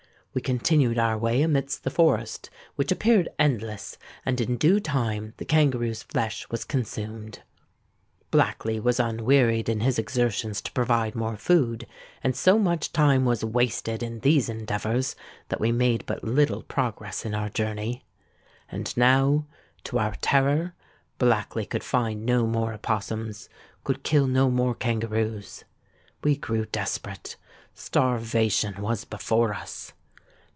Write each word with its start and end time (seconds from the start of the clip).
We 0.33 0.39
continued 0.39 0.97
our 0.97 1.17
way 1.17 1.41
amidst 1.41 1.83
the 1.83 1.89
forest, 1.89 2.49
which 2.77 2.89
appeared 2.89 3.27
endless; 3.37 3.97
and 4.25 4.39
in 4.39 4.55
due 4.55 4.79
time 4.79 5.33
the 5.35 5.43
kangaroo's 5.43 6.03
flesh 6.03 6.47
was 6.49 6.63
consumed. 6.63 7.41
Blackley 8.31 8.81
was 8.81 8.97
unwearied 8.97 9.67
in 9.67 9.81
his 9.81 9.99
exertions 9.99 10.61
to 10.61 10.71
provide 10.71 11.15
more 11.15 11.35
food; 11.35 11.85
and, 12.23 12.33
so 12.33 12.57
much 12.57 12.93
time 12.93 13.25
was 13.25 13.43
wasted 13.43 14.01
in 14.01 14.21
these 14.21 14.47
endeavours, 14.47 15.17
that 15.49 15.59
we 15.59 15.69
made 15.73 16.05
but 16.05 16.23
little 16.23 16.63
progress 16.63 17.25
in 17.25 17.35
our 17.35 17.49
journey. 17.49 18.05
And 18.71 18.95
now, 18.95 19.47
to 19.83 19.99
our 19.99 20.15
terror, 20.21 20.75
Blackley 21.19 21.65
could 21.69 21.83
find 21.83 22.25
no 22.25 22.47
more 22.47 22.71
opossums—could 22.71 24.03
kill 24.03 24.27
no 24.27 24.49
more 24.49 24.75
kangaroos. 24.75 25.65
We 26.23 26.37
grew 26.37 26.63
desperate: 26.67 27.35
starvation 27.73 28.81
was 28.81 29.03
before 29.03 29.53
us. 29.53 29.91